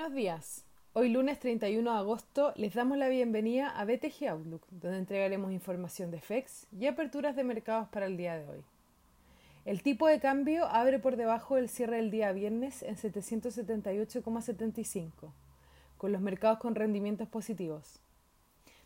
[0.00, 0.64] Buenos días.
[0.94, 6.10] Hoy lunes 31 de agosto les damos la bienvenida a BTG Outlook, donde entregaremos información
[6.10, 8.64] de FEX y aperturas de mercados para el día de hoy.
[9.66, 15.10] El tipo de cambio abre por debajo del cierre del día viernes en 778,75,
[15.98, 18.00] con los mercados con rendimientos positivos.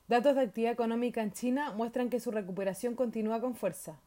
[0.08, 4.00] Datos de actividad económica en China muestran que su recuperación continúa con fuerza,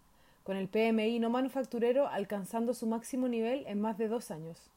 [0.44, 4.70] con el PMI no manufacturero alcanzando su máximo nivel en más de dos años.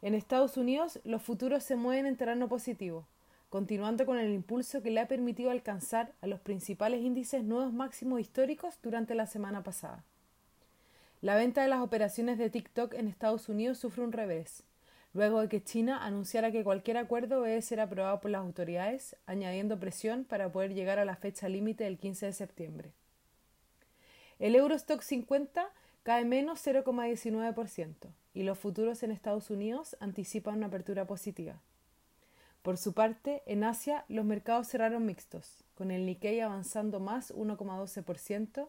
[0.00, 3.04] En Estados Unidos, los futuros se mueven en terreno positivo,
[3.50, 8.20] continuando con el impulso que le ha permitido alcanzar a los principales índices nuevos máximos
[8.20, 10.04] históricos durante la semana pasada.
[11.20, 14.62] La venta de las operaciones de TikTok en Estados Unidos sufre un revés,
[15.14, 19.80] luego de que China anunciara que cualquier acuerdo debe ser aprobado por las autoridades, añadiendo
[19.80, 22.92] presión para poder llegar a la fecha límite del 15 de septiembre.
[24.38, 25.68] El Eurostock 50
[26.04, 31.60] cae menos 0,19% y los futuros en Estados Unidos anticipan una apertura positiva.
[32.62, 38.68] Por su parte, en Asia los mercados cerraron mixtos, con el Nikkei avanzando más 1,12%,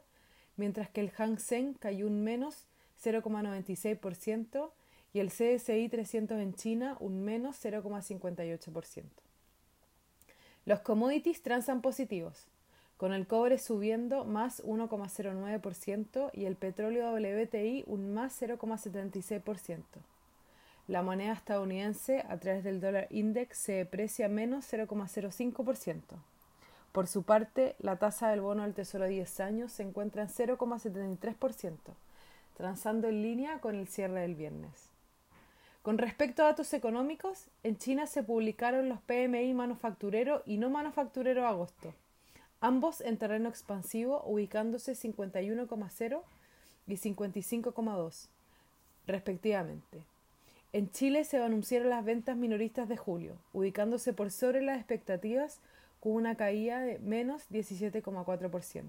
[0.55, 2.67] mientras que el Hang Seng cayó un menos
[3.03, 4.71] 0,96%
[5.13, 9.03] y el CSI 300 en China un menos 0,58%.
[10.65, 12.47] Los commodities transan positivos,
[12.99, 19.83] con el cobre subiendo más 1,09% y el petróleo WTI un más 0,76%.
[20.89, 26.01] La moneda estadounidense a través del dólar index se deprecia menos 0,05%.
[26.91, 30.27] Por su parte, la tasa del bono del Tesoro a 10 años se encuentra en
[30.27, 31.77] 0,73%,
[32.57, 34.89] transando en línea con el cierre del viernes.
[35.83, 41.47] Con respecto a datos económicos, en China se publicaron los PMI manufacturero y no manufacturero
[41.47, 41.93] agosto
[42.61, 46.21] ambos en terreno expansivo ubicándose 51,0
[46.87, 48.27] y 55,2
[49.07, 50.03] respectivamente.
[50.71, 55.59] En Chile se anunciaron las ventas minoristas de julio, ubicándose por sobre las expectativas
[55.99, 58.83] con una caída de menos 17,4%.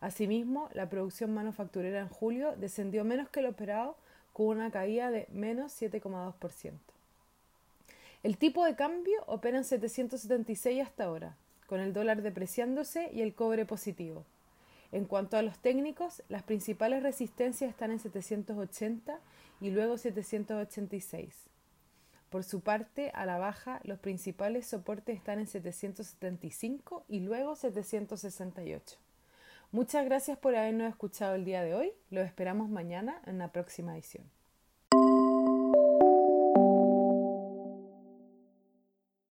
[0.00, 3.96] Asimismo, la producción manufacturera en julio descendió menos que lo esperado
[4.32, 6.72] con una caída de menos 7,2%.
[8.24, 11.36] El tipo de cambio opera en 776 hasta ahora,
[11.72, 14.26] con el dólar depreciándose y el cobre positivo.
[14.90, 19.18] En cuanto a los técnicos, las principales resistencias están en 780
[19.62, 21.34] y luego 786.
[22.28, 28.98] Por su parte, a la baja, los principales soportes están en 775 y luego 768.
[29.70, 31.92] Muchas gracias por habernos escuchado el día de hoy.
[32.10, 34.41] Los esperamos mañana en la próxima edición.